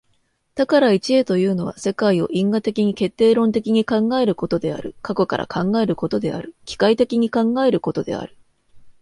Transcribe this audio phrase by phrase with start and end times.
[0.55, 8.35] 多から一へというのは、世界を因果的に決定論的に考えることである、過去から考えることである、機械的に考えることである。